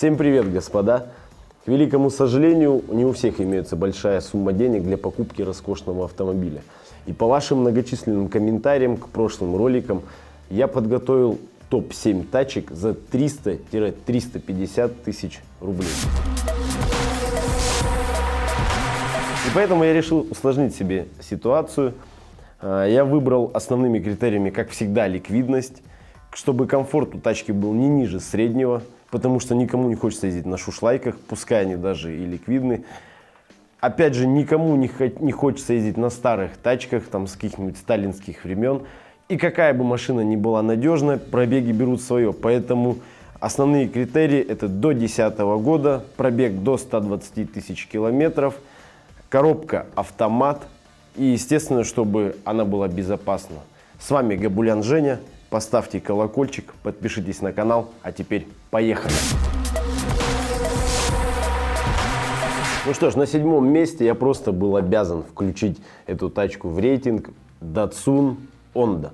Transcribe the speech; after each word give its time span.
Всем 0.00 0.16
привет, 0.16 0.50
господа! 0.50 1.08
К 1.66 1.68
великому 1.68 2.08
сожалению, 2.08 2.82
не 2.88 3.04
у 3.04 3.12
всех 3.12 3.38
имеется 3.38 3.76
большая 3.76 4.22
сумма 4.22 4.54
денег 4.54 4.82
для 4.82 4.96
покупки 4.96 5.42
роскошного 5.42 6.06
автомобиля. 6.06 6.62
И 7.04 7.12
по 7.12 7.26
вашим 7.26 7.58
многочисленным 7.58 8.30
комментариям 8.30 8.96
к 8.96 9.10
прошлым 9.10 9.56
роликам 9.56 10.00
я 10.48 10.68
подготовил 10.68 11.38
топ-7 11.68 12.24
тачек 12.28 12.70
за 12.70 12.92
300-350 12.92 14.90
тысяч 15.04 15.42
рублей. 15.60 15.90
И 19.46 19.50
поэтому 19.54 19.84
я 19.84 19.92
решил 19.92 20.26
усложнить 20.30 20.74
себе 20.74 21.08
ситуацию. 21.20 21.92
А, 22.58 22.86
я 22.86 23.04
выбрал 23.04 23.50
основными 23.52 23.98
критериями, 23.98 24.48
как 24.48 24.70
всегда, 24.70 25.06
ликвидность, 25.06 25.82
чтобы 26.32 26.66
комфорт 26.66 27.14
у 27.14 27.18
тачки 27.18 27.52
был 27.52 27.74
не 27.74 27.88
ниже 27.88 28.18
среднего, 28.18 28.80
потому 29.10 29.40
что 29.40 29.54
никому 29.54 29.88
не 29.88 29.94
хочется 29.94 30.26
ездить 30.26 30.46
на 30.46 30.56
шушлайках, 30.56 31.18
пускай 31.18 31.62
они 31.62 31.76
даже 31.76 32.16
и 32.16 32.24
ликвидны. 32.24 32.84
Опять 33.80 34.14
же, 34.14 34.26
никому 34.26 34.76
не, 34.76 34.90
не 35.20 35.32
хочется 35.32 35.72
ездить 35.72 35.96
на 35.96 36.10
старых 36.10 36.56
тачках, 36.58 37.04
там, 37.04 37.26
с 37.26 37.34
каких-нибудь 37.34 37.78
сталинских 37.78 38.44
времен. 38.44 38.82
И 39.28 39.36
какая 39.36 39.72
бы 39.72 39.84
машина 39.84 40.20
ни 40.20 40.36
была 40.36 40.60
надежная, 40.62 41.16
пробеги 41.16 41.72
берут 41.72 42.02
свое. 42.02 42.32
Поэтому 42.32 42.98
основные 43.38 43.88
критерии 43.88 44.40
это 44.40 44.68
до 44.68 44.92
2010 44.92 45.38
года, 45.62 46.04
пробег 46.16 46.62
до 46.62 46.76
120 46.76 47.52
тысяч 47.52 47.86
километров, 47.86 48.56
коробка 49.28 49.86
автомат 49.94 50.66
и, 51.16 51.24
естественно, 51.24 51.84
чтобы 51.84 52.36
она 52.44 52.64
была 52.64 52.88
безопасна. 52.88 53.56
С 53.98 54.10
вами 54.10 54.36
Габулян 54.36 54.82
Женя. 54.82 55.20
Поставьте 55.50 56.00
колокольчик, 56.00 56.72
подпишитесь 56.84 57.42
на 57.42 57.52
канал. 57.52 57.90
А 58.02 58.12
теперь 58.12 58.46
поехали! 58.70 59.12
Ну 62.86 62.94
что 62.94 63.10
ж, 63.10 63.16
на 63.16 63.26
седьмом 63.26 63.68
месте 63.68 64.04
я 64.04 64.14
просто 64.14 64.52
был 64.52 64.76
обязан 64.76 65.24
включить 65.24 65.78
эту 66.06 66.30
тачку 66.30 66.68
в 66.68 66.78
рейтинг 66.78 67.30
Datsun 67.60 68.36
Honda. 68.74 69.10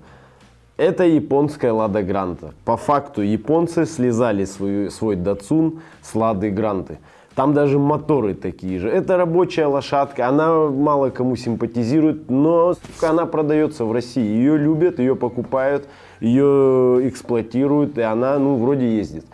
Это 0.77 1.05
японская 1.05 1.73
Лада 1.73 2.03
Гранта. 2.03 2.53
По 2.67 2.77
факту 2.77 3.23
японцы 3.23 3.87
слезали 3.87 4.45
свою, 4.45 4.91
свой 4.91 5.17
Datsun 5.17 5.81
с 6.03 6.15
Лады 6.15 6.51
Гранты. 6.51 6.99
Там 7.35 7.55
даже 7.55 7.79
моторы 7.79 8.35
такие 8.35 8.79
же. 8.79 8.89
Это 8.89 9.17
рабочая 9.17 9.67
лошадка, 9.67 10.29
она 10.29 10.69
мало 10.69 11.11
кому 11.11 11.37
симпатизирует, 11.37 12.31
но 12.31 12.75
она 13.03 13.27
продается 13.27 13.85
в 13.85 13.93
России. 13.93 14.23
Ее 14.23 14.57
любят, 14.57 14.99
ее 14.99 15.17
покупают, 15.17 15.89
ее 16.21 17.09
эксплуатируют, 17.09 17.99
и 17.99 18.03
она, 18.03 18.39
ну, 18.39 18.57
вроде 18.57 18.97
ездит. 18.97 19.27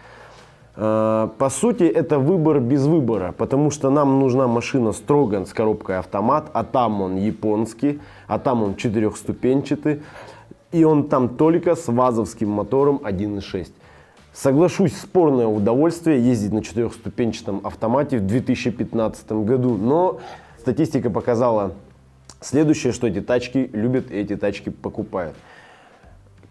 А, 0.74 1.28
по 1.38 1.50
сути, 1.50 1.84
это 1.84 2.18
выбор 2.18 2.60
без 2.60 2.86
выбора, 2.86 3.34
потому 3.36 3.70
что 3.70 3.90
нам 3.90 4.20
нужна 4.20 4.46
машина 4.46 4.92
строго 4.92 5.44
с 5.44 5.52
коробкой 5.52 5.98
автомат, 5.98 6.50
а 6.52 6.64
там 6.64 7.02
он 7.02 7.16
японский, 7.16 8.00
а 8.26 8.38
там 8.38 8.62
он 8.62 8.76
четырехступенчатый, 8.76 10.02
и 10.70 10.84
он 10.84 11.08
там 11.08 11.28
только 11.28 11.74
с 11.74 11.88
вазовским 11.88 12.48
мотором 12.48 13.00
1.6. 13.04 13.68
Соглашусь, 14.32 14.96
спорное 14.96 15.46
удовольствие 15.46 16.18
ездить 16.18 16.52
на 16.52 16.62
четырехступенчатом 16.62 17.60
автомате 17.64 18.16
в 18.16 18.26
2015 18.26 19.30
году, 19.32 19.76
но 19.76 20.20
статистика 20.58 21.10
показала 21.10 21.74
следующее, 22.40 22.94
что 22.94 23.06
эти 23.06 23.20
тачки 23.20 23.68
любят 23.74 24.10
и 24.10 24.16
эти 24.16 24.36
тачки 24.36 24.70
покупают. 24.70 25.36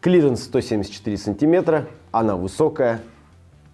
Клиренс 0.02 0.44
174 0.46 1.16
сантиметра, 1.16 1.88
она 2.12 2.36
высокая, 2.36 3.02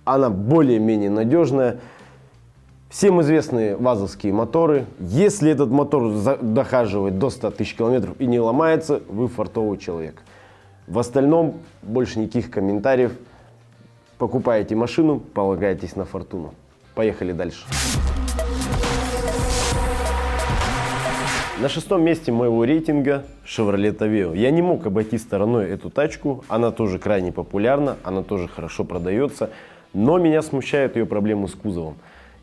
она 0.04 0.30
более-менее 0.30 1.10
надежная. 1.10 1.80
Всем 2.90 3.22
известные 3.22 3.78
вазовские 3.78 4.34
моторы. 4.34 4.88
Если 5.00 5.50
этот 5.50 5.70
мотор 5.70 6.38
дохаживает 6.42 7.18
до 7.18 7.30
100 7.30 7.52
тысяч 7.52 7.76
километров 7.76 8.20
и 8.20 8.26
не 8.26 8.42
ломается, 8.42 9.02
вы 9.08 9.30
фартовый 9.30 9.78
человек. 9.78 10.22
В 10.86 11.00
остальном 11.00 11.60
больше 11.82 12.20
никаких 12.20 12.52
комментариев. 12.52 13.14
Покупаете 14.18 14.76
машину, 14.76 15.20
полагаетесь 15.20 15.96
на 15.96 16.04
фортуну. 16.04 16.54
Поехали 16.94 17.32
дальше. 17.32 17.66
На 21.60 21.70
шестом 21.70 22.04
месте 22.04 22.32
моего 22.32 22.66
рейтинга 22.66 23.24
Chevrolet 23.44 23.98
Aveo. 23.98 24.38
Я 24.38 24.52
не 24.52 24.62
мог 24.62 24.86
обойти 24.86 25.18
стороной 25.18 25.68
эту 25.68 25.90
тачку. 25.90 26.44
Она 26.50 26.70
тоже 26.70 27.00
крайне 27.00 27.32
популярна, 27.32 27.98
она 28.04 28.22
тоже 28.22 28.48
хорошо 28.48 28.84
продается. 28.84 29.50
Но 29.92 30.20
меня 30.20 30.44
смущают 30.44 30.96
ее 30.96 31.08
проблемы 31.08 31.48
с 31.48 31.56
кузовом. 31.56 31.96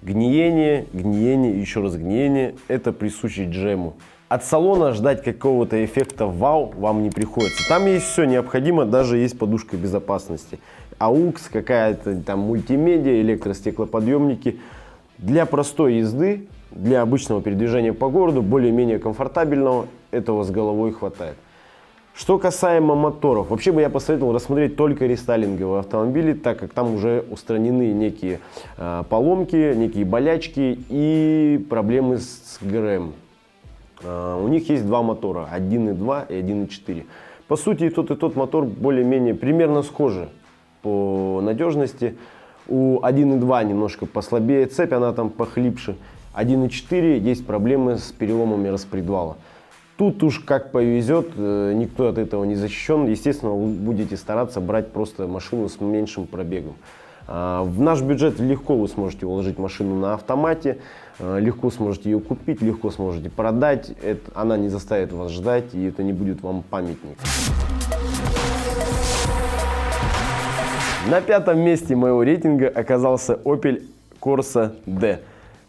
Гниение, 0.03 0.87
гниение, 0.93 1.61
еще 1.61 1.81
раз 1.81 1.95
гниение– 1.95 2.57
это 2.67 2.91
присуще 2.91 3.45
джему. 3.45 3.95
От 4.29 4.45
салона 4.45 4.93
ждать 4.93 5.23
какого-то 5.23 5.85
эффекта 5.85 6.27
вау 6.27 6.73
вам 6.77 7.05
не 7.05 7.11
приходится. 7.11 7.69
Там 7.69 7.87
есть 7.87 8.07
все 8.07 8.25
необходимо, 8.25 8.85
даже 8.85 9.19
есть 9.19 9.39
подушка 9.39 9.77
безопасности. 9.77 10.59
AUX, 10.99 11.43
какая-то 11.53 12.21
там 12.21 12.41
мультимедиа, 12.41 13.21
электростеклоподъемники. 13.21 14.59
Для 15.19 15.47
простой 15.47 15.95
езды, 15.95 16.49
для 16.71 17.03
обычного 17.03 17.41
передвижения 17.41 17.93
по 17.93 18.09
городу, 18.09 18.43
более-менее 18.43 18.99
комфортабельного, 18.99 19.87
этого 20.11 20.45
с 20.45 20.51
головой 20.51 20.93
хватает. 20.93 21.37
Что 22.15 22.39
касаемо 22.39 22.95
моторов, 22.95 23.51
вообще 23.51 23.73
бы 23.73 23.81
я 23.81 23.91
посоветовал 23.91 24.33
рассмотреть 24.33 24.77
только 24.77 25.07
рестайлинговые 25.07 25.81
автомобили, 25.81 26.33
так 26.33 26.61
как 26.61 26.73
там 26.73 26.95
уже 26.95 27.25
устранены 27.29 27.93
некие 27.93 28.39
э, 28.77 29.03
поломки, 29.09 29.75
некие 29.75 30.05
болячки 30.05 30.79
и 30.89 31.67
проблемы 31.69 32.19
с 32.19 32.59
ГРМ. 32.61 33.15
Э, 34.05 34.41
у 34.41 34.47
них 34.47 34.69
есть 34.69 34.87
два 34.87 35.03
мотора, 35.03 35.49
1.2 35.53 36.27
и 36.29 36.41
1.4. 36.41 37.05
По 37.49 37.57
сути, 37.57 37.85
и 37.85 37.91
тот, 37.91 38.13
и 38.13 38.15
тот 38.15 38.37
мотор 38.37 38.65
более-менее 38.65 39.35
примерно 39.35 39.83
схожи 39.83 40.29
по 40.83 41.41
надежности. 41.43 42.17
У 42.69 42.99
1.2 43.01 43.65
немножко 43.65 44.07
послабее 44.07 44.67
цепь, 44.67 44.93
она 44.93 45.13
там 45.13 45.31
похлипше. 45.31 45.97
1.4 46.35 47.19
есть 47.19 47.47
проблемы 47.47 47.99
с 47.99 48.13
переломами 48.13 48.69
распредвала. 48.69 49.37
Тут 49.97 50.23
уж 50.25 50.41
как 50.41 50.73
повезет, 50.73 51.31
э, 51.37 51.73
никто 51.75 52.09
от 52.09 52.19
этого 52.19 52.45
не 52.45 52.57
защищен. 52.57 53.07
Естественно, 53.07 53.53
вы 53.53 53.69
будете 53.69 54.17
стараться 54.17 54.61
брать 54.61 54.91
просто 54.91 55.29
машину 55.29 55.69
с 55.69 55.81
меньшим 55.81 56.27
пробегом. 56.27 56.75
А, 57.27 57.63
в 57.63 57.81
наш 57.81 58.03
бюджет 58.03 58.39
легко 58.39 58.77
вы 58.77 58.89
сможете 58.89 59.27
уложить 59.27 59.59
машину 59.59 59.99
на 59.99 60.15
автомате, 60.15 60.79
а, 61.19 61.39
легко 61.39 61.71
сможете 61.71 62.11
ее 62.11 62.21
купить, 62.21 62.61
легко 62.61 62.91
сможете 62.91 63.31
продать. 63.31 63.93
Это, 64.03 64.31
она 64.35 64.57
не 64.57 64.69
заставит 64.69 65.13
вас 65.13 65.31
ждать, 65.31 65.75
и 65.75 65.85
это 65.85 66.03
не 66.03 66.13
будет 66.13 66.43
вам 66.43 66.63
памятник. 66.69 67.19
На 71.11 71.21
пятом 71.21 71.59
месте 71.59 71.95
моего 71.95 72.23
рейтинга 72.23 72.67
оказался 72.67 73.35
Opel 73.45 73.83
Corsa 74.23 74.75
D. 74.87 75.21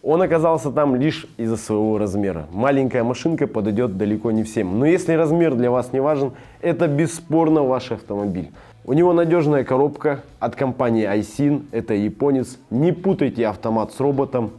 Он 0.02 0.22
оказался 0.22 0.72
там 0.72 0.96
лишь 0.96 1.28
из-за 1.36 1.58
своего 1.58 1.98
размера. 1.98 2.48
Маленькая 2.54 3.04
машинка 3.04 3.46
подойдет 3.46 3.98
далеко 3.98 4.32
не 4.32 4.44
всем. 4.44 4.80
Но 4.80 4.86
если 4.86 5.12
размер 5.12 5.56
для 5.56 5.72
вас 5.72 5.92
не 5.92 6.00
важен, 6.00 6.32
это 6.62 6.88
бесспорно 6.88 7.64
ваш 7.64 7.92
автомобиль. 7.92 8.50
У 8.86 8.94
него 8.94 9.12
надежная 9.12 9.66
коробка 9.66 10.22
от 10.40 10.56
компании 10.56 11.06
iSIN, 11.06 11.66
это 11.74 11.96
японец. 11.96 12.58
Не 12.70 12.94
путайте 12.94 13.46
автомат 13.46 13.92
с 13.92 14.00
роботом. 14.00 14.52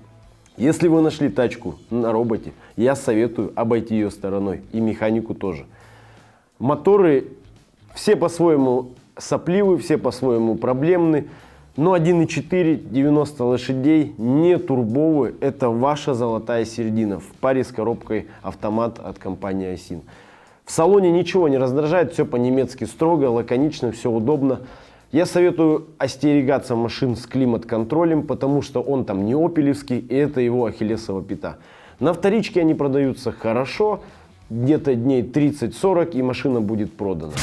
Если 0.59 0.89
вы 0.89 1.01
нашли 1.01 1.31
тачку 1.31 1.77
на 1.89 2.13
роботе, 2.13 2.53
я 2.77 2.97
советую 2.97 3.51
обойти 3.55 3.95
ее 3.95 4.11
стороной 4.11 4.61
и 4.73 4.81
механику 4.81 5.33
тоже. 5.33 5.65
Моторы 6.59 7.29
все 7.95 8.15
по-своему 8.15 8.91
сопливы, 9.17 9.79
все 9.79 9.99
по-своему 9.99 10.57
проблемны. 10.57 11.29
Но 11.77 11.95
1.4, 11.95 12.89
90 12.91 13.45
лошадей, 13.45 14.15
не 14.17 14.57
турбовый, 14.57 15.35
это 15.41 15.69
ваша 15.69 16.15
золотая 16.15 16.65
середина 16.65 17.21
в 17.21 17.27
паре 17.41 17.65
с 17.65 17.69
коробкой 17.69 18.29
автомат 18.43 18.99
от 18.99 19.19
компании 19.19 19.69
Айсин. 19.69 20.01
В 20.65 20.73
салоне 20.73 21.13
ничего 21.13 21.49
не 21.49 21.59
раздражает, 21.59 22.13
все 22.13 22.25
по-немецки 22.25 22.85
строго, 22.85 23.27
лаконично, 23.27 23.93
все 23.93 24.11
удобно. 24.11 24.61
Я 25.13 25.27
советую 25.27 25.87
остерегаться 25.99 26.75
машин 26.75 27.15
с 27.15 27.27
климат-контролем, 27.27 28.27
потому 28.27 28.63
что 28.63 28.81
он 28.81 29.05
там 29.05 29.27
не 29.27 29.35
опелевский, 29.35 29.99
и 29.99 30.15
это 30.15 30.41
его 30.41 30.65
ахиллесова 30.65 31.23
пята. 31.23 31.59
На 32.01 32.13
вторичке 32.13 32.63
они 32.63 32.75
продаются 32.75 33.33
хорошо, 33.33 34.01
где-то 34.51 34.95
дней 34.95 35.23
30-40, 35.23 36.13
и 36.13 36.23
машина 36.23 36.61
будет 36.61 36.93
продана. 36.93 37.35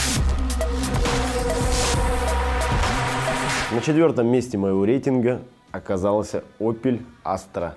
На 3.74 3.82
четвертом 3.82 4.28
месте 4.28 4.56
моего 4.56 4.86
рейтинга 4.86 5.42
оказался 5.72 6.44
Opel 6.60 7.02
Astra 7.26 7.72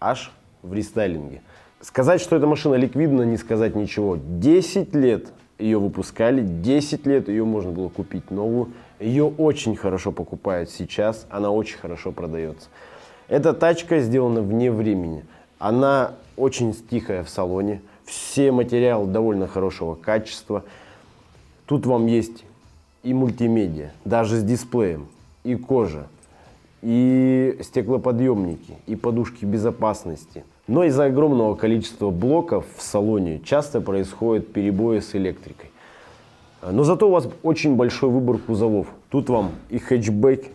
H 0.00 0.32
в 0.64 0.74
рестайлинге. 0.74 1.40
Сказать, 1.80 2.20
что 2.20 2.34
эта 2.34 2.48
машина 2.48 2.74
ликвидна, 2.74 3.22
не 3.22 3.36
сказать 3.36 3.76
ничего. 3.76 4.18
10 4.20 4.92
лет 4.96 5.28
Ее 5.56 5.78
выпускали 5.78 6.42
10 6.42 7.06
лет, 7.06 7.28
ее 7.28 7.44
можно 7.44 7.70
было 7.70 7.90
купить 7.90 8.32
новую. 8.32 8.72
Ее 8.98 9.26
очень 9.26 9.76
хорошо 9.76 10.10
покупают 10.10 10.68
сейчас, 10.68 11.28
она 11.30 11.52
очень 11.52 11.78
хорошо 11.78 12.10
продается. 12.10 12.68
Эта 13.28 13.54
тачка 13.54 14.00
сделана 14.00 14.42
вне 14.42 14.72
времени. 14.72 15.24
Она 15.60 16.14
очень 16.36 16.74
тихая 16.74 17.22
в 17.22 17.28
салоне. 17.28 17.82
Все 18.04 18.50
материалы 18.50 19.06
довольно 19.06 19.46
хорошего 19.46 19.94
качества. 19.94 20.64
Тут 21.66 21.86
вам 21.86 22.06
есть 22.06 22.44
и 23.04 23.14
мультимедиа, 23.14 23.90
даже 24.04 24.38
с 24.38 24.42
дисплеем, 24.42 25.06
и 25.44 25.54
кожа, 25.54 26.06
и 26.82 27.56
стеклоподъемники, 27.62 28.74
и 28.86 28.96
подушки 28.96 29.44
безопасности. 29.44 30.44
Но 30.66 30.84
из-за 30.84 31.04
огромного 31.04 31.54
количества 31.54 32.10
блоков 32.10 32.64
в 32.76 32.82
салоне 32.82 33.40
часто 33.44 33.80
происходят 33.80 34.52
перебои 34.52 35.00
с 35.00 35.14
электрикой. 35.14 35.70
Но 36.62 36.82
зато 36.84 37.06
у 37.06 37.12
вас 37.12 37.28
очень 37.42 37.76
большой 37.76 38.08
выбор 38.08 38.38
кузовов. 38.38 38.86
Тут 39.10 39.28
вам 39.28 39.50
и 39.68 39.78
хэтчбэк, 39.78 40.46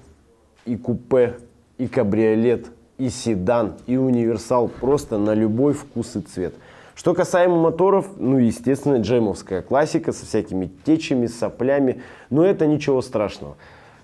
и 0.65 0.75
купе, 0.75 1.37
и 1.77 1.87
кабриолет, 1.87 2.71
и 2.97 3.09
седан, 3.09 3.75
и 3.85 3.95
универсал 3.95 4.67
просто 4.67 5.19
на 5.19 5.35
любой 5.35 5.73
вкус 5.73 6.15
и 6.15 6.21
цвет. 6.21 6.55
Что 6.99 7.13
касаемо 7.13 7.55
моторов, 7.55 8.07
ну, 8.17 8.39
естественно, 8.39 8.97
джемовская 8.97 9.61
классика 9.61 10.11
со 10.11 10.25
всякими 10.25 10.69
течами, 10.83 11.27
соплями, 11.27 12.01
но 12.29 12.45
это 12.45 12.67
ничего 12.67 13.01
страшного. 13.01 13.55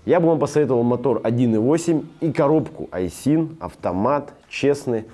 Я 0.06 0.18
бы 0.18 0.28
вам 0.28 0.38
посоветовал 0.38 0.82
мотор 0.82 1.20
1.8 1.22 2.06
и 2.22 2.32
коробку 2.32 2.88
Айсин, 2.90 3.58
автомат, 3.60 4.32
честный. 4.48 5.04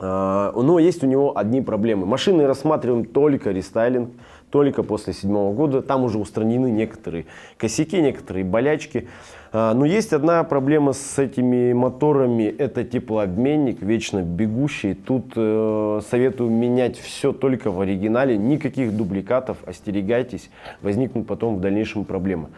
А, 0.00 0.50
но 0.60 0.80
есть 0.80 1.04
у 1.04 1.06
него 1.06 1.38
одни 1.38 1.60
проблемы. 1.60 2.04
Машины 2.04 2.48
рассматриваем 2.48 3.04
только 3.04 3.52
рестайлинг, 3.52 4.10
только 4.50 4.82
после 4.82 5.12
седьмого 5.12 5.52
года. 5.54 5.82
Там 5.82 6.04
уже 6.04 6.18
устранены 6.18 6.70
некоторые 6.70 7.26
косяки, 7.56 8.00
некоторые 8.00 8.44
болячки. 8.44 9.08
А, 9.52 9.74
но 9.74 9.84
есть 9.84 10.12
одна 10.12 10.42
проблема 10.44 10.92
с 10.92 11.18
этими 11.18 11.72
моторами. 11.72 12.44
Это 12.44 12.84
теплообменник, 12.84 13.82
вечно 13.82 14.22
бегущий. 14.22 14.94
Тут 14.94 15.32
э, 15.36 16.00
советую 16.08 16.50
менять 16.50 16.98
все 16.98 17.32
только 17.32 17.70
в 17.70 17.80
оригинале. 17.80 18.36
Никаких 18.36 18.96
дубликатов, 18.96 19.58
остерегайтесь. 19.66 20.50
Возникнут 20.82 21.26
потом 21.26 21.56
в 21.56 21.60
дальнейшем 21.60 22.04
проблемы 22.04 22.48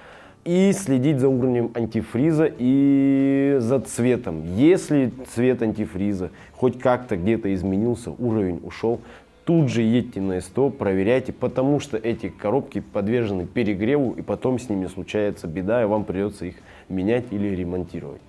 и 0.44 0.72
следить 0.72 1.18
за 1.18 1.28
уровнем 1.28 1.70
антифриза 1.74 2.50
и 2.58 3.56
за 3.60 3.80
цветом. 3.80 4.42
Если 4.56 5.12
цвет 5.34 5.62
антифриза 5.62 6.30
хоть 6.54 6.78
как-то 6.78 7.16
где-то 7.16 7.52
изменился, 7.54 8.10
уровень 8.10 8.60
ушел, 8.64 9.00
тут 9.50 9.68
же 9.68 9.82
едьте 9.82 10.20
на 10.20 10.40
СТО, 10.40 10.70
проверяйте, 10.70 11.32
потому 11.32 11.80
что 11.80 11.96
эти 11.96 12.28
коробки 12.28 12.78
подвержены 12.78 13.46
перегреву, 13.46 14.12
и 14.12 14.22
потом 14.22 14.60
с 14.60 14.68
ними 14.68 14.86
случается 14.86 15.48
беда, 15.48 15.82
и 15.82 15.86
вам 15.86 16.04
придется 16.04 16.44
их 16.46 16.54
менять 16.88 17.24
или 17.32 17.48
ремонтировать. 17.48 18.20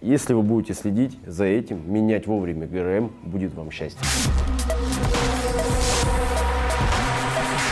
Если 0.00 0.32
вы 0.32 0.40
будете 0.40 0.72
следить 0.72 1.18
за 1.26 1.44
этим, 1.44 1.82
менять 1.92 2.26
вовремя 2.26 2.66
ГРМ, 2.66 3.12
будет 3.24 3.52
вам 3.52 3.70
счастье. 3.70 4.00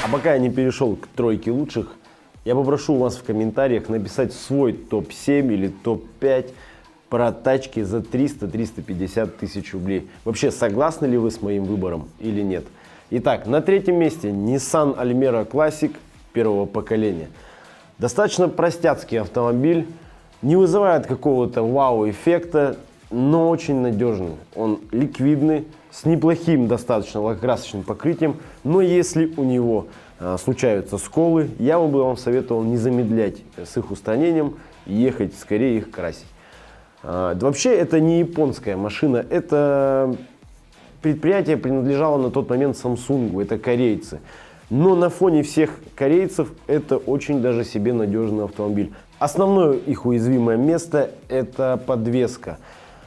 А 0.05 0.13
пока 0.13 0.35
я 0.35 0.39
не 0.39 0.51
перешел 0.51 0.97
к 0.97 1.07
тройке 1.07 1.51
лучших, 1.51 1.97
я 2.45 2.55
попрошу 2.55 2.97
вас 2.97 3.17
в 3.17 3.25
комментариях 3.25 3.89
написать 3.89 4.35
свой 4.35 4.75
топ-7 4.75 5.51
или 5.51 5.69
топ-5 5.69 6.51
про 7.15 7.31
тачки 7.31 7.81
за 7.85 7.99
300-350 7.99 9.31
тысяч 9.39 9.73
рублей. 9.73 10.11
Вообще, 10.25 10.51
согласны 10.51 11.07
ли 11.07 11.17
вы 11.17 11.31
с 11.31 11.41
моим 11.41 11.63
выбором 11.63 12.09
или 12.19 12.43
нет? 12.43 12.65
Итак, 13.11 13.47
на 13.47 13.61
третьем 13.61 14.01
месте 14.01 14.31
Nissan 14.31 14.99
Almera 15.01 15.49
Classic 15.49 15.95
первого 16.33 16.67
поколения. 16.67 17.29
Достаточно 17.99 18.49
простяцкий 18.49 19.21
автомобиль, 19.21 19.87
не 20.43 20.57
вызывает 20.57 21.07
какого-то 21.07 21.63
вау-эффекта, 21.63 22.79
но 23.13 23.49
очень 23.49 23.77
надежный. 23.77 24.33
Он 24.57 24.81
ликвидный, 24.91 25.69
с 25.93 26.05
неплохим 26.07 26.67
достаточно 26.67 27.21
лакокрасочным 27.21 27.85
покрытием, 27.85 28.39
но 28.65 28.81
если 28.81 29.33
у 29.37 29.45
него 29.45 29.87
а, 30.19 30.37
случаются 30.37 30.99
сколы, 30.99 31.49
я 31.61 31.79
бы 31.79 32.03
вам 32.03 32.17
советовал 32.17 32.65
не 32.65 32.77
замедлять 32.77 33.37
с 33.57 33.77
их 33.77 33.93
устранением 33.93 34.57
и 34.85 34.95
ехать 34.95 35.39
скорее 35.39 35.79
их 35.79 35.93
красить. 35.93 36.27
А, 37.05 37.35
вообще 37.39 37.75
это 37.75 38.01
не 38.01 38.21
японская 38.21 38.77
машина, 38.77 39.25
это 39.29 40.17
предприятие 41.03 41.59
принадлежало 41.59 42.17
на 42.17 42.31
тот 42.31 42.49
момент 42.49 42.77
Samsung, 42.83 43.41
это 43.43 43.59
корейцы. 43.59 44.21
Но 44.71 44.97
на 44.97 45.11
фоне 45.11 45.43
всех 45.43 45.79
корейцев 45.95 46.51
это 46.67 46.97
очень 46.97 47.43
даже 47.43 47.65
себе 47.65 47.93
надежный 47.93 48.45
автомобиль. 48.45 48.93
Основное 49.19 49.75
их 49.75 50.07
уязвимое 50.07 50.57
место 50.57 51.11
это 51.29 51.81
подвеска. 51.87 52.59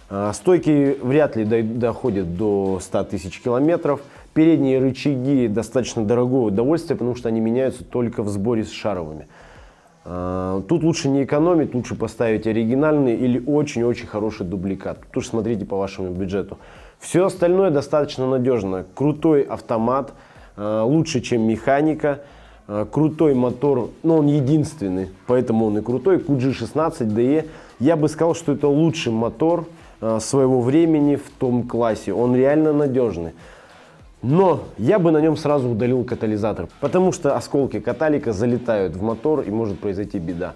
А, 0.10 0.32
стойки 0.34 0.98
вряд 1.02 1.36
ли 1.36 1.44
доходят 1.44 2.38
до 2.38 2.80
100 2.80 3.04
тысяч 3.06 3.42
километров. 3.42 4.02
Передние 4.36 4.80
рычаги 4.80 5.48
достаточно 5.48 6.06
дорогое 6.06 6.44
удовольствие, 6.44 6.96
потому 6.96 7.16
что 7.16 7.30
они 7.30 7.40
меняются 7.40 7.84
только 7.84 8.22
в 8.22 8.30
сборе 8.30 8.64
с 8.64 8.72
шаровыми. 8.72 9.28
А, 10.10 10.62
тут 10.62 10.84
лучше 10.84 11.10
не 11.10 11.26
экономить, 11.26 11.76
лучше 11.76 11.94
поставить 11.96 12.48
оригинальный 12.48 13.14
или 13.14 13.44
очень-очень 13.46 14.08
хороший 14.08 14.46
дубликат. 14.46 15.00
Тут 15.02 15.18
уж 15.18 15.28
смотрите 15.28 15.66
по 15.66 15.78
вашему 15.78 16.12
бюджету. 16.12 16.58
Все 16.98 17.26
остальное 17.26 17.72
достаточно 17.72 18.26
надежно. 18.26 18.86
Крутой 18.96 19.42
автомат, 19.42 20.14
а, 20.56 20.86
лучше, 20.86 21.20
чем 21.20 21.42
механика. 21.42 22.22
А, 22.70 22.86
крутой 22.86 23.34
мотор, 23.34 23.90
но 24.02 24.20
он 24.20 24.28
единственный, 24.28 25.10
поэтому 25.28 25.66
он 25.66 25.78
и 25.78 25.82
крутой. 25.82 26.20
QG16DE. 26.20 27.46
Я 27.80 27.98
бы 27.98 28.08
сказал, 28.08 28.34
что 28.34 28.54
это 28.54 28.70
лучший 28.70 29.12
мотор 29.12 29.68
своего 30.20 30.62
времени 30.62 31.16
в 31.16 31.28
том 31.40 31.64
классе. 31.64 32.14
Он 32.14 32.36
реально 32.36 32.72
надежный. 32.72 33.32
Но 34.22 34.64
я 34.78 34.98
бы 34.98 35.12
на 35.12 35.22
нем 35.22 35.38
сразу 35.38 35.70
удалил 35.70 36.04
катализатор, 36.04 36.68
потому 36.80 37.12
что 37.12 37.36
осколки 37.36 37.80
каталика 37.80 38.34
залетают 38.34 38.96
в 38.96 39.04
мотор 39.04 39.42
и 39.42 39.52
может 39.52 39.80
произойти 39.80 40.18
беда. 40.18 40.56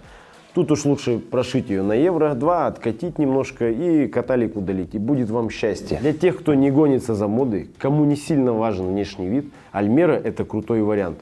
Тут 0.54 0.70
уж 0.72 0.84
лучше 0.84 1.20
прошить 1.20 1.70
ее 1.70 1.82
на 1.82 1.94
евро 1.94 2.34
2, 2.34 2.68
откатить 2.68 3.18
немножко 3.20 3.70
и 3.70 4.08
каталик 4.08 4.58
удалить, 4.58 4.96
и 4.96 4.98
будет 4.98 5.30
вам 5.30 5.50
счастье. 5.50 6.00
Для 6.02 6.12
тех, 6.12 6.40
кто 6.40 6.54
не 6.54 6.72
гонится 6.72 7.16
за 7.16 7.28
модой, 7.28 7.70
кому 7.78 8.04
не 8.04 8.18
сильно 8.18 8.52
важен 8.52 8.88
внешний 8.88 9.30
вид, 9.30 9.46
Альмера 9.72 10.14
это 10.14 10.44
крутой 10.44 10.82
вариант. 10.82 11.20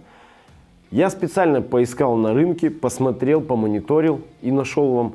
Я 0.89 1.11
специально 1.11 1.61
поискал 1.61 2.15
на 2.15 2.33
рынке, 2.33 2.71
посмотрел, 2.71 3.41
помониторил 3.41 4.21
и 4.41 4.51
нашел 4.51 4.95
вам 4.95 5.13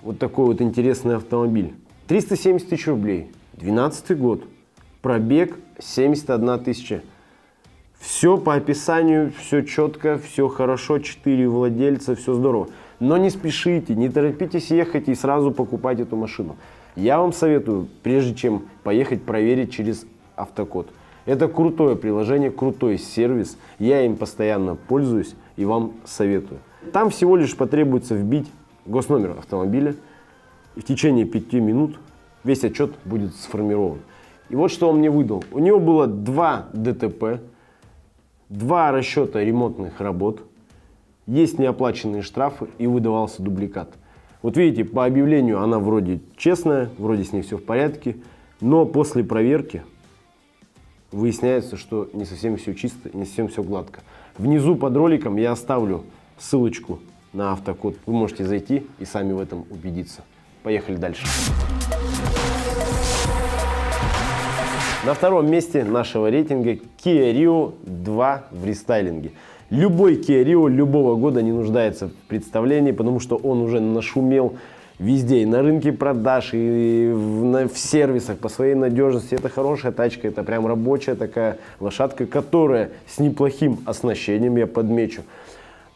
вот 0.00 0.18
такой 0.18 0.46
вот 0.46 0.62
интересный 0.62 1.16
автомобиль. 1.16 1.74
370 2.06 2.70
тысяч 2.70 2.86
рублей, 2.86 3.30
12 3.54 4.18
год, 4.18 4.44
пробег 5.02 5.58
71 5.80 6.60
тысяча. 6.60 7.02
Все 7.98 8.36
по 8.36 8.54
описанию, 8.54 9.32
все 9.38 9.62
четко, 9.62 10.18
все 10.18 10.48
хорошо, 10.48 10.98
4 10.98 11.48
владельца, 11.48 12.16
все 12.16 12.34
здорово. 12.34 12.68
Но 12.98 13.16
не 13.16 13.30
спешите, 13.30 13.94
не 13.94 14.08
торопитесь 14.08 14.70
ехать 14.70 15.08
и 15.08 15.14
сразу 15.14 15.52
покупать 15.52 16.00
эту 16.00 16.16
машину. 16.16 16.56
Я 16.96 17.18
вам 17.18 17.32
советую, 17.32 17.88
прежде 18.02 18.34
чем 18.34 18.64
поехать, 18.82 19.22
проверить 19.22 19.72
через 19.72 20.06
автокод. 20.36 20.88
Это 21.24 21.46
крутое 21.46 21.94
приложение, 21.94 22.50
крутой 22.50 22.98
сервис. 22.98 23.56
Я 23.78 24.04
им 24.04 24.16
постоянно 24.16 24.74
пользуюсь 24.74 25.34
и 25.56 25.64
вам 25.64 25.92
советую. 26.04 26.60
Там 26.92 27.10
всего 27.10 27.36
лишь 27.36 27.56
потребуется 27.56 28.16
вбить 28.16 28.50
госномер 28.86 29.38
автомобиля. 29.38 29.94
И 30.74 30.80
в 30.80 30.84
течение 30.84 31.24
5 31.24 31.52
минут 31.54 31.98
весь 32.42 32.64
отчет 32.64 32.92
будет 33.04 33.34
сформирован. 33.36 33.98
И 34.52 34.54
вот 34.54 34.70
что 34.70 34.90
он 34.90 34.98
мне 34.98 35.10
выдал. 35.10 35.42
У 35.50 35.58
него 35.58 35.80
было 35.80 36.06
два 36.06 36.66
ДТП, 36.74 37.40
два 38.50 38.92
расчета 38.92 39.42
ремонтных 39.42 39.98
работ, 39.98 40.42
есть 41.26 41.58
неоплаченные 41.58 42.20
штрафы 42.20 42.68
и 42.76 42.86
выдавался 42.86 43.42
дубликат. 43.42 43.94
Вот 44.42 44.58
видите, 44.58 44.84
по 44.84 45.06
объявлению 45.06 45.62
она 45.62 45.78
вроде 45.78 46.20
честная, 46.36 46.90
вроде 46.98 47.24
с 47.24 47.32
ней 47.32 47.40
все 47.40 47.56
в 47.56 47.64
порядке, 47.64 48.18
но 48.60 48.84
после 48.84 49.24
проверки 49.24 49.84
выясняется, 51.12 51.78
что 51.78 52.10
не 52.12 52.26
совсем 52.26 52.58
все 52.58 52.74
чисто, 52.74 53.08
не 53.16 53.24
совсем 53.24 53.48
все 53.48 53.62
гладко. 53.62 54.00
Внизу 54.36 54.76
под 54.76 54.94
роликом 54.94 55.38
я 55.38 55.52
оставлю 55.52 56.04
ссылочку 56.36 56.98
на 57.32 57.52
автокод. 57.52 57.96
Вы 58.04 58.12
можете 58.12 58.44
зайти 58.44 58.86
и 58.98 59.06
сами 59.06 59.32
в 59.32 59.40
этом 59.40 59.64
убедиться. 59.70 60.20
Поехали 60.62 60.96
дальше. 60.96 61.24
На 65.04 65.14
втором 65.14 65.50
месте 65.50 65.82
нашего 65.82 66.30
рейтинга 66.30 66.74
Kia 66.74 67.34
Rio 67.34 67.74
2 67.82 68.44
в 68.52 68.64
рестайлинге. 68.64 69.32
Любой 69.68 70.14
Kia 70.14 70.44
Rio 70.44 70.70
любого 70.70 71.16
года 71.16 71.42
не 71.42 71.50
нуждается 71.50 72.06
в 72.06 72.12
представлении, 72.28 72.92
потому 72.92 73.18
что 73.18 73.34
он 73.34 73.62
уже 73.62 73.80
нашумел 73.80 74.54
везде, 75.00 75.42
и 75.42 75.44
на 75.44 75.60
рынке 75.60 75.90
продаж, 75.90 76.50
и 76.52 77.10
в, 77.12 77.44
на, 77.44 77.66
в 77.66 77.76
сервисах 77.76 78.38
по 78.38 78.48
своей 78.48 78.76
надежности. 78.76 79.34
Это 79.34 79.48
хорошая 79.48 79.90
тачка, 79.90 80.28
это 80.28 80.44
прям 80.44 80.68
рабочая 80.68 81.16
такая 81.16 81.58
лошадка, 81.80 82.24
которая 82.24 82.90
с 83.08 83.18
неплохим 83.18 83.80
оснащением, 83.84 84.56
я 84.56 84.68
подмечу. 84.68 85.22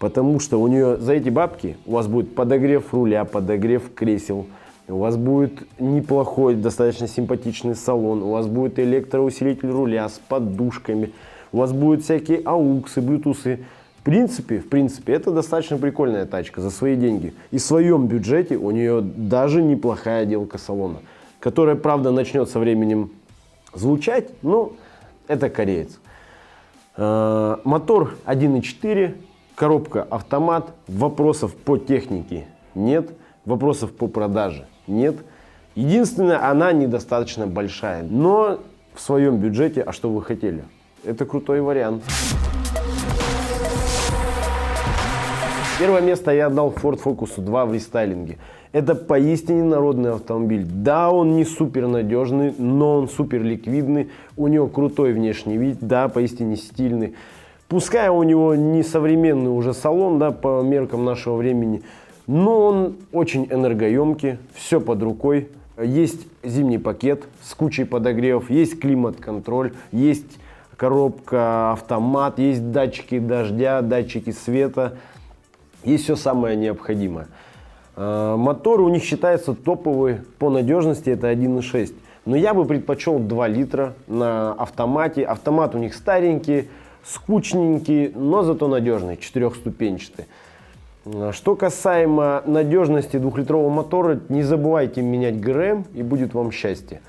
Потому 0.01 0.41
что 0.41 0.61
у 0.61 0.67
нее 0.67 0.97
за 0.97 1.13
эти 1.13 1.29
бабки 1.29 1.77
у 1.87 1.93
вас 1.93 2.09
будет 2.09 2.35
подогрев 2.35 2.93
руля, 2.93 3.25
подогрев 3.25 3.85
кресел, 3.95 4.47
у 4.89 4.99
вас 4.99 5.17
будет 5.17 5.67
неплохой, 5.81 6.55
достаточно 6.55 7.09
симпатичный 7.09 7.75
салон, 7.75 8.23
у 8.23 8.31
вас 8.31 8.47
будет 8.47 8.79
электроусилитель 8.79 9.71
руля 9.71 10.09
с 10.09 10.21
подушками, 10.29 11.13
у 11.53 11.59
вас 11.59 11.73
будут 11.73 12.05
всякие 12.05 12.41
ауксы, 12.45 13.01
блютусы. 13.01 13.61
В 13.99 14.03
принципе, 14.05 14.61
в 14.61 14.69
принципе, 14.69 15.15
это 15.15 15.33
достаточно 15.33 15.79
прикольная 15.79 16.27
тачка 16.27 16.61
за 16.61 16.71
свои 16.71 16.95
деньги. 16.95 17.35
И 17.51 17.59
в 17.59 17.63
своем 17.63 18.07
бюджете 18.07 18.57
у 18.57 18.71
нее 18.71 19.01
даже 19.01 19.63
неплохая 19.63 20.23
отделка 20.23 20.59
салона, 20.59 20.99
которая, 21.41 21.75
правда, 21.75 22.13
начнет 22.13 22.49
со 22.49 22.61
временем 22.61 23.11
звучать, 23.75 24.31
но 24.43 24.73
это 25.27 25.51
кореец. 25.51 25.99
Э, 26.97 27.57
мотор 27.65 28.15
1.4, 28.27 29.17
коробка 29.57 30.05
автомат, 30.05 30.73
вопросов 30.87 31.57
по 31.57 31.77
технике 31.77 32.47
нет, 32.77 33.11
вопросов 33.45 33.91
по 33.91 34.07
продаже 34.07 34.67
нет. 34.87 35.17
Единственное, 35.75 36.49
она 36.49 36.73
недостаточно 36.73 37.47
большая, 37.47 38.03
но 38.03 38.61
в 38.95 39.01
своем 39.01 39.39
бюджете, 39.39 39.83
а 39.83 39.93
что 39.93 40.11
вы 40.11 40.23
хотели? 40.23 40.65
Это 41.05 41.27
крутой 41.27 41.61
вариант. 41.61 42.03
Первое 45.79 46.01
место 46.01 46.31
я 46.31 46.47
отдал 46.47 46.73
Ford 46.73 46.99
Focus 47.05 47.39
2 47.39 47.67
в 47.67 47.75
рестайлинге. 47.75 48.39
Это 48.73 48.95
поистине 48.95 49.63
народный 49.63 50.13
автомобиль. 50.13 50.65
Да, 50.65 51.11
он 51.11 51.37
не 51.37 51.45
супер 51.45 51.87
надежный, 51.87 52.55
но 52.57 52.97
он 52.97 53.09
супер 53.09 53.43
ликвидный. 53.43 54.11
У 54.39 54.49
него 54.49 54.69
крутой 54.69 55.13
внешний 55.13 55.59
вид, 55.59 55.79
да, 55.83 56.09
поистине 56.09 56.57
стильный. 56.57 57.15
Пускай 57.69 58.09
у 58.09 58.23
него 58.23 58.55
не 58.55 58.83
современный 58.83 59.51
уже 59.51 59.75
салон, 59.75 60.19
да, 60.19 60.31
по 60.31 60.63
меркам 60.63 61.05
нашего 61.05 61.37
времени, 61.37 61.83
но 62.27 62.61
он 62.61 62.97
очень 63.13 63.47
энергоемкий, 63.51 64.39
все 64.55 64.81
под 64.81 65.03
рукой. 65.03 65.49
Есть 65.83 66.27
зимний 66.43 66.79
пакет 66.79 67.25
с 67.43 67.55
кучей 67.55 67.85
подогревов, 67.85 68.51
есть 68.51 68.81
климат-контроль, 68.81 69.75
есть 69.93 70.39
коробка 70.77 71.73
автомат, 71.73 72.39
есть 72.39 72.71
датчики 72.71 73.19
дождя, 73.19 73.83
датчики 73.83 74.31
света, 74.31 74.97
есть 75.85 76.05
все 76.05 76.17
самое 76.17 76.57
необходимое. 76.57 77.29
А, 77.95 78.37
мотор 78.37 78.81
у 78.81 78.89
них 78.89 79.03
считается 79.05 79.55
топовый 79.55 80.21
по 80.39 80.51
надежности, 80.51 81.11
это 81.11 81.31
1.6. 81.31 81.95
Но 82.25 82.37
я 82.37 82.55
бы 82.55 82.65
предпочел 82.65 83.19
2 83.19 83.49
литра 83.49 83.95
на 84.09 84.53
автомате. 84.53 85.25
Автомат 85.25 85.75
у 85.75 85.79
них 85.79 85.95
старенький, 85.95 86.69
скучненький, 87.05 88.09
но 88.15 88.43
зато 88.43 88.67
надежный, 88.67 89.17
четырехступенчатый. 89.17 90.27
Что 91.31 91.55
касаемо 91.55 92.43
надежности 92.47 93.17
двухлитрового 93.19 93.71
мотора, 93.71 94.19
не 94.29 94.43
забывайте 94.43 95.03
менять 95.03 95.39
ГРМ 95.41 95.85
и 95.95 96.03
будет 96.03 96.35
вам 96.35 96.51
счастье. 96.51 97.01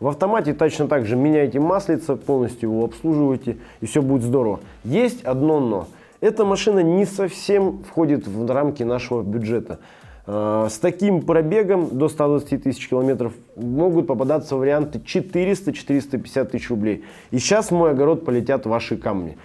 В 0.00 0.08
автомате 0.08 0.54
точно 0.54 0.88
так 0.88 1.06
же 1.06 1.14
меняйте 1.14 1.60
маслица, 1.60 2.16
полностью 2.16 2.70
его 2.70 2.84
обслуживайте 2.84 3.58
и 3.80 3.86
все 3.86 4.02
будет 4.02 4.22
здорово. 4.22 4.58
Есть 4.82 5.22
одно 5.22 5.60
но. 5.60 5.86
Эта 6.20 6.44
машина 6.44 6.80
не 6.80 7.06
совсем 7.06 7.84
входит 7.84 8.26
в 8.26 8.50
рамки 8.50 8.82
нашего 8.82 9.22
бюджета. 9.22 9.78
А, 10.26 10.68
с 10.68 10.78
таким 10.78 11.22
пробегом 11.22 11.96
до 11.96 12.08
120 12.08 12.64
тысяч 12.64 12.88
километров 12.88 13.34
могут 13.54 14.08
попадаться 14.08 14.56
варианты 14.56 14.98
400-450 14.98 16.44
тысяч 16.46 16.70
рублей. 16.70 17.04
И 17.30 17.38
сейчас 17.38 17.70
в 17.70 17.74
мой 17.74 17.92
огород 17.92 18.24
полетят 18.24 18.66
ваши 18.66 18.96
камни. 18.96 19.38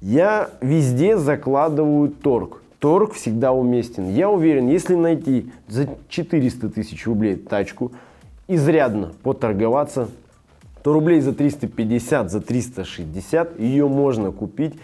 Я 0.00 0.50
везде 0.60 1.16
закладываю 1.16 2.10
торг 2.10 2.62
торг 2.78 3.14
всегда 3.14 3.52
уместен. 3.52 4.08
Я 4.10 4.30
уверен, 4.30 4.68
если 4.68 4.94
найти 4.94 5.50
за 5.68 5.88
400 6.08 6.68
тысяч 6.70 7.06
рублей 7.06 7.36
тачку, 7.36 7.92
изрядно 8.48 9.12
поторговаться, 9.22 10.08
то 10.82 10.92
рублей 10.92 11.20
за 11.20 11.32
350, 11.32 12.30
за 12.30 12.40
360 12.40 13.58
ее 13.58 13.88
можно 13.88 14.30
купить. 14.30 14.74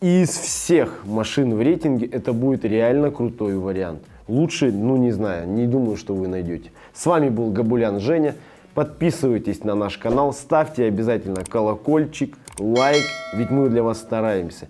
И 0.00 0.22
из 0.22 0.30
всех 0.30 1.04
машин 1.06 1.54
в 1.54 1.60
рейтинге 1.60 2.06
это 2.06 2.32
будет 2.32 2.64
реально 2.64 3.10
крутой 3.10 3.56
вариант. 3.56 4.02
Лучше, 4.28 4.70
ну 4.70 4.96
не 4.96 5.12
знаю, 5.12 5.48
не 5.48 5.66
думаю, 5.66 5.96
что 5.96 6.14
вы 6.14 6.28
найдете. 6.28 6.70
С 6.92 7.06
вами 7.06 7.30
был 7.30 7.50
Габулян 7.50 8.00
Женя. 8.00 8.34
Подписывайтесь 8.74 9.62
на 9.62 9.74
наш 9.74 9.98
канал, 9.98 10.32
ставьте 10.32 10.84
обязательно 10.84 11.44
колокольчик, 11.44 12.36
лайк, 12.58 13.04
ведь 13.34 13.50
мы 13.50 13.68
для 13.68 13.82
вас 13.82 13.98
стараемся. 13.98 14.68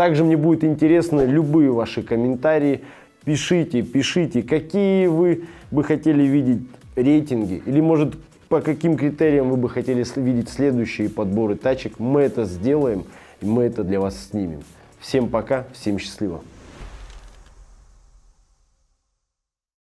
Также 0.00 0.24
мне 0.24 0.38
будет 0.38 0.64
интересно 0.64 1.26
любые 1.26 1.70
ваши 1.70 2.02
комментарии. 2.02 2.80
Пишите, 3.26 3.82
пишите, 3.82 4.42
какие 4.42 5.08
вы 5.08 5.44
бы 5.70 5.84
хотели 5.84 6.22
видеть 6.22 6.62
рейтинги. 6.96 7.62
Или 7.66 7.82
может 7.82 8.14
по 8.48 8.62
каким 8.62 8.96
критериям 8.96 9.50
вы 9.50 9.58
бы 9.58 9.68
хотели 9.68 10.02
видеть 10.16 10.48
следующие 10.48 11.10
подборы 11.10 11.54
тачек. 11.54 11.98
Мы 11.98 12.22
это 12.22 12.46
сделаем 12.46 13.04
и 13.42 13.44
мы 13.44 13.64
это 13.64 13.84
для 13.84 14.00
вас 14.00 14.16
снимем. 14.30 14.62
Всем 15.00 15.28
пока, 15.28 15.66
всем 15.74 15.98
счастливо. 15.98 16.40